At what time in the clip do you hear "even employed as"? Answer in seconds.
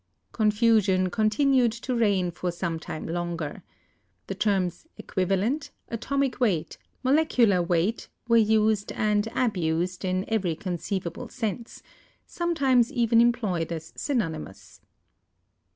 12.91-13.93